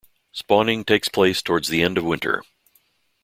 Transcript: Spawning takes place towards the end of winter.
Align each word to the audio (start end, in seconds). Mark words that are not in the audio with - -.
Spawning 0.31 0.83
takes 0.83 1.09
place 1.09 1.43
towards 1.43 1.67
the 1.67 1.83
end 1.83 1.95
of 1.95 2.03
winter. 2.03 2.41